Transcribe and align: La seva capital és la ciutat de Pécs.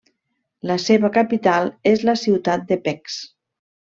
La 0.69 0.77
seva 0.85 1.11
capital 1.17 1.69
és 1.91 2.05
la 2.11 2.17
ciutat 2.23 2.65
de 2.73 2.79
Pécs. 2.87 3.19